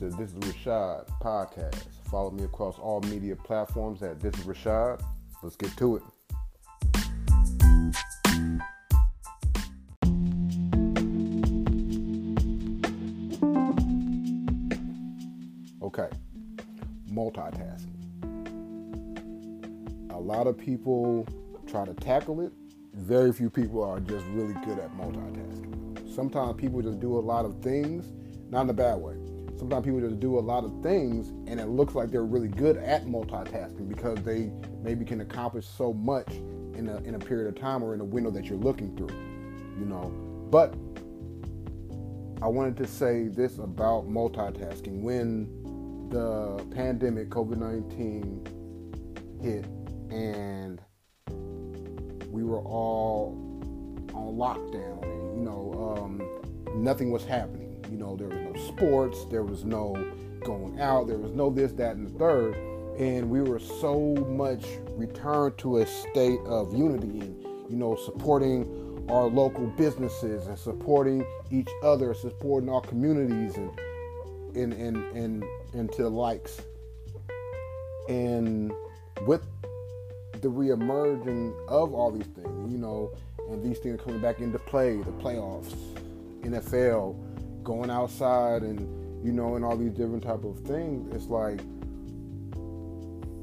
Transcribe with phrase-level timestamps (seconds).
[0.00, 1.84] This is Rashad podcast.
[2.10, 5.02] Follow me across all media platforms at This is Rashad.
[5.42, 6.02] Let's get to it.
[15.82, 16.08] Okay,
[17.12, 17.84] multitasking.
[20.12, 21.28] A lot of people
[21.66, 22.52] try to tackle it.
[22.94, 26.14] Very few people are just really good at multitasking.
[26.14, 28.10] Sometimes people just do a lot of things,
[28.48, 29.29] not in a bad way.
[29.60, 32.78] Sometimes people just do a lot of things and it looks like they're really good
[32.78, 34.50] at multitasking because they
[34.82, 38.04] maybe can accomplish so much in a, in a period of time or in a
[38.04, 39.14] window that you're looking through,
[39.78, 40.08] you know.
[40.50, 40.72] But
[42.40, 45.02] I wanted to say this about multitasking.
[45.02, 49.66] When the pandemic, COVID 19, hit
[50.10, 50.80] and
[52.30, 53.36] we were all
[54.14, 57.59] on lockdown and, you know, um, nothing was happening.
[57.90, 59.94] You know, there was no sports, there was no
[60.44, 62.54] going out, there was no this, that, and the third.
[62.98, 69.06] And we were so much returned to a state of unity and, you know, supporting
[69.10, 73.70] our local businesses and supporting each other, supporting our communities and
[74.54, 75.44] and and and,
[75.74, 76.60] and to the likes.
[78.08, 78.72] And
[79.26, 79.44] with
[80.40, 83.12] the reemerging of all these things, you know,
[83.50, 85.74] and these things coming back into play, the playoffs,
[86.42, 87.16] NFL,
[87.64, 91.60] going outside and you know, and all these different type of things, it's like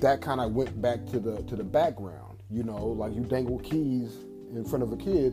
[0.00, 3.58] that kind of went back to the to the background, you know, like you dangle
[3.60, 4.16] keys
[4.52, 5.32] in front of a kid,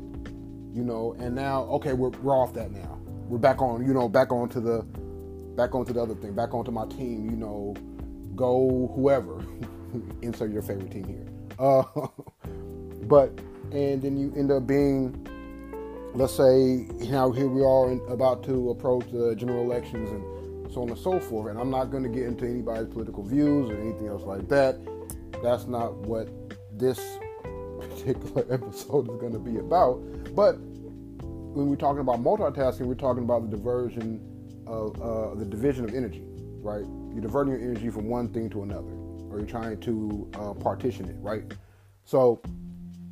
[0.73, 2.99] you know, and now okay, we're we're off that now.
[3.27, 4.83] We're back on, you know, back onto the
[5.55, 7.75] back onto the other thing, back onto my team, you know,
[8.35, 9.43] go whoever.
[10.21, 11.25] Insert your favorite team here.
[11.57, 11.83] Uh,
[13.03, 13.29] but
[13.71, 15.27] and then you end up being
[16.17, 20.81] let's say now here we are in, about to approach the general elections and so
[20.81, 23.79] on and so forth and i'm not going to get into anybody's political views or
[23.79, 24.79] anything else like that.
[25.43, 26.27] That's not what
[26.75, 26.99] this
[27.79, 30.01] particular episode is going to be about.
[30.35, 34.19] But when we're talking about multitasking we're talking about the diversion
[34.65, 36.23] of uh, the division of energy
[36.61, 36.85] right?
[37.13, 38.91] You're diverting your energy from one thing to another
[39.29, 41.43] or you're trying to uh, partition it right?
[42.05, 42.41] So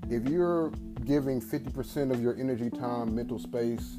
[0.10, 0.72] if you're
[1.06, 3.98] giving 50% of your energy, time, mental space,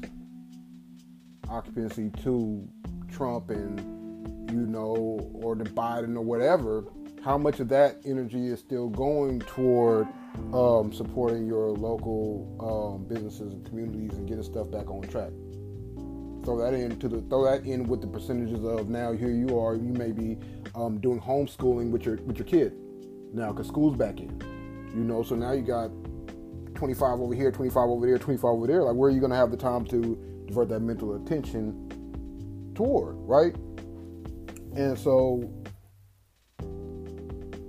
[1.49, 2.67] occupancy to
[3.11, 6.85] Trump and, you know, or to Biden or whatever,
[7.23, 10.07] how much of that energy is still going toward
[10.53, 15.31] um, supporting your local um, businesses and communities and getting stuff back on track?
[16.45, 19.75] Throw that into the throw that in with the percentages of now here you are
[19.75, 20.37] you may be
[20.75, 22.73] um, doing homeschooling with your with your kid
[23.33, 24.56] now because school's back in
[24.95, 25.89] you know so now you got
[26.75, 28.83] 25 over here 25 over there 25 over there.
[28.83, 33.15] Like where are you going to have the time to divert that mental attention toward
[33.17, 33.55] right?
[34.75, 35.51] And so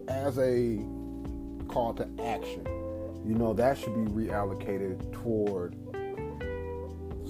[0.09, 0.79] as a
[1.69, 2.67] call to action
[3.25, 5.77] you know that should be reallocated toward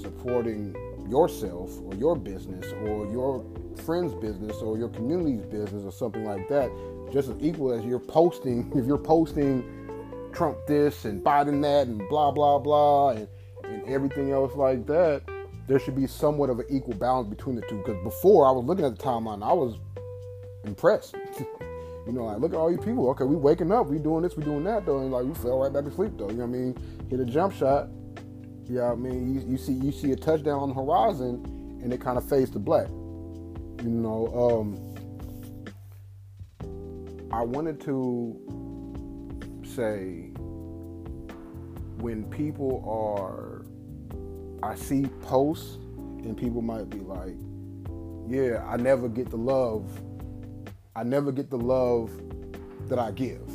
[0.00, 0.74] supporting
[1.08, 3.44] yourself or your business or your
[3.80, 6.70] friend's business or your community's business or something like that
[7.12, 9.62] just as equal as you're posting if you're posting
[10.32, 13.28] Trump this and Biden that and blah blah blah and,
[13.64, 15.22] and everything else like that,
[15.66, 17.78] there should be somewhat of an equal balance between the two.
[17.78, 19.76] Because before I was looking at the timeline, I was
[20.64, 21.16] impressed.
[22.06, 23.08] you know, like look at all you people.
[23.10, 25.58] Okay, we waking up, we doing this, we doing that though, and like we fell
[25.58, 26.30] right back to sleep though.
[26.30, 26.76] You know what I mean?
[27.10, 27.88] Hit a jump shot.
[28.66, 31.42] You know I mean, you, you, see you see a touchdown on the horizon,
[31.82, 32.88] and it kind of fades to black.
[33.82, 34.76] You know, um,
[37.32, 38.36] I wanted to
[39.64, 40.30] say
[42.00, 43.64] when people are,
[44.68, 45.76] I see posts
[46.24, 47.36] and people might be like,
[48.28, 49.88] yeah, I never get the love.
[50.96, 52.10] I never get the love
[52.88, 53.48] that I give.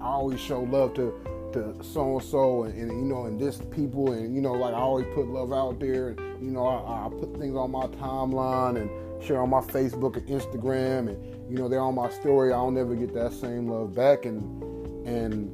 [0.00, 1.12] I always show love to
[1.52, 4.78] to so and so and you know and this people and you know like I
[4.78, 8.76] always put love out there and you know I, I put things on my timeline
[8.76, 8.90] and
[9.22, 12.52] share on my Facebook and Instagram and you know they're on my story.
[12.52, 14.62] I'll never get that same love back and
[15.06, 15.50] and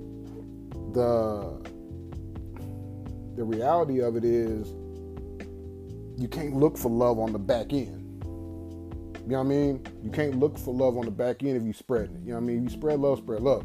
[0.94, 1.64] the
[3.36, 4.68] the reality of it is
[6.16, 8.00] you can't look for love on the back end.
[9.26, 9.86] You know what I mean?
[10.02, 12.20] You can't look for love on the back end if you spread it.
[12.22, 12.58] You know what I mean?
[12.58, 13.64] If you spread love, spread love.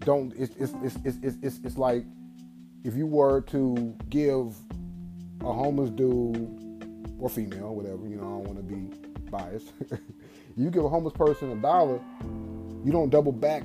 [0.00, 2.04] Don't it's it's it's it's it's, it's like
[2.84, 4.56] if you were to give
[5.42, 6.36] a homeless dude
[7.18, 9.72] or female, whatever, you know, I don't want to be biased.
[10.56, 12.00] you give a homeless person a dollar,
[12.84, 13.62] you don't double back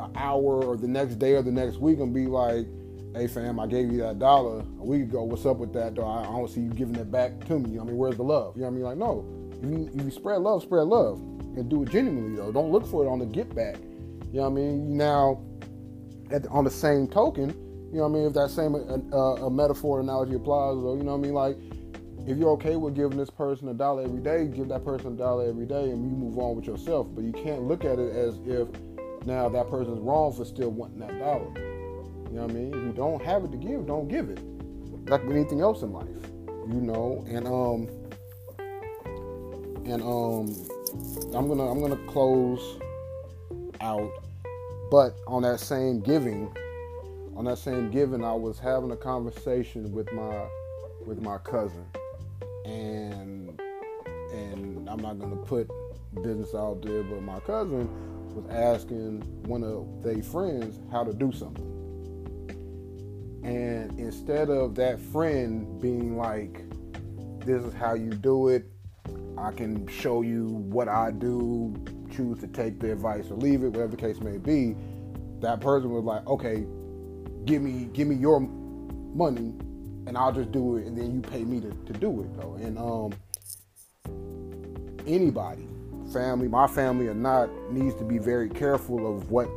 [0.00, 2.66] an hour or the next day or the next week and be like,
[3.14, 5.24] hey fam, I gave you that dollar a week ago.
[5.24, 5.94] What's up with that?
[5.94, 7.78] Though I don't see you giving it back to me.
[7.78, 8.54] I mean, where's the love?
[8.56, 8.84] You know what I mean?
[8.84, 9.24] Like, no,
[9.62, 12.52] if you if you spread love, spread love, and do it genuinely though.
[12.52, 13.76] Don't look for it on the get back.
[14.32, 14.96] You know what I mean?
[14.96, 15.42] Now,
[16.28, 17.50] the, on the same token,
[17.92, 18.26] you know what I mean?
[18.26, 21.34] If that same uh, uh, a metaphor analogy applies, though, you know what I mean?
[21.34, 21.56] Like,
[22.26, 25.16] if you're okay with giving this person a dollar every day, give that person a
[25.16, 27.06] dollar every day, and you move on with yourself.
[27.14, 28.68] But you can't look at it as if
[29.26, 31.48] now that person's wrong for still wanting that dollar.
[31.56, 32.68] You know what I mean?
[32.68, 34.40] If you don't have it to give, don't give it.
[35.08, 36.06] Like anything else in life,
[36.68, 37.24] you know.
[37.26, 37.88] And um,
[39.86, 42.78] and um, I'm gonna I'm gonna close
[43.80, 44.10] out,
[44.90, 46.54] but on that same giving,
[47.38, 50.48] on that same giving, I was having a conversation with my
[51.06, 51.86] with my cousin,
[52.64, 53.60] and
[54.32, 55.70] and I'm not gonna put
[56.16, 57.88] business out there, but my cousin
[58.34, 61.64] was asking one of their friends how to do something.
[63.44, 66.64] And instead of that friend being like,
[67.46, 68.66] this is how you do it,
[69.38, 71.72] I can show you what I do,
[72.10, 74.74] choose to take the advice or leave it, whatever the case may be,
[75.40, 76.66] that person was like, okay,
[77.48, 79.54] give me give me your money
[80.06, 82.54] and I'll just do it and then you pay me to, to do it though.
[82.60, 83.14] And um
[85.06, 85.66] anybody,
[86.12, 89.48] family, my family or not, needs to be very careful of what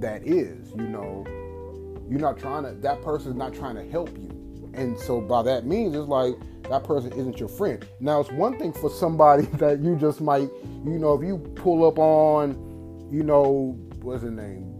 [0.00, 0.70] that is.
[0.70, 1.24] You know,
[2.08, 4.70] you're not trying to that person's not trying to help you.
[4.74, 6.36] And so by that means it's like
[6.70, 7.84] that person isn't your friend.
[7.98, 10.48] Now it's one thing for somebody that you just might,
[10.84, 14.77] you know, if you pull up on, you know, what's his name?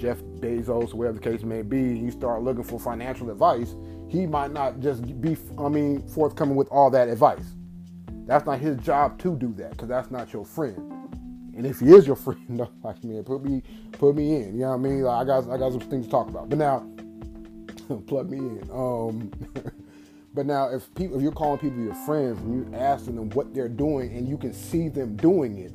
[0.00, 3.74] Jeff Bezos, whatever the case may be, you start looking for financial advice,
[4.08, 7.54] he might not just be, I mean, forthcoming with all that advice.
[8.26, 10.76] That's not his job to do that because that's not your friend.
[11.54, 13.62] And if he is your friend, like man, put me
[13.92, 14.54] put me in.
[14.54, 15.02] You know what I mean?
[15.02, 16.48] Like, I got I got some things to talk about.
[16.48, 16.86] But now,
[18.06, 18.68] plug me in.
[18.72, 19.30] Um,
[20.34, 23.52] but now, if people if you're calling people your friends and you're asking them what
[23.52, 25.72] they're doing and you can see them doing it,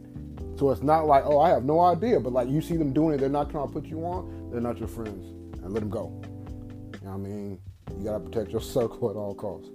[0.57, 3.15] so it's not like oh I have no idea, but like you see them doing
[3.15, 4.49] it, they're not trying to put you on.
[4.51, 5.25] They're not your friends,
[5.63, 6.21] and let them go.
[6.23, 7.59] You know what I mean?
[7.97, 9.69] You gotta protect your circle at all costs.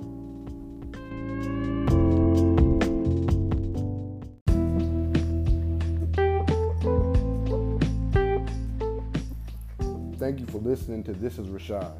[10.19, 11.99] Thank you for listening to This is Rashad.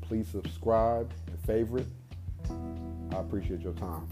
[0.00, 1.86] Please subscribe and favorite.
[3.12, 4.08] I appreciate your time.